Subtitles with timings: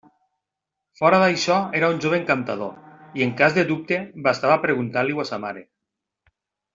[1.01, 2.71] Fora d'això, era un jove encantador;
[3.21, 5.63] i en cas de dubte, bastava preguntar-li-ho a sa mare.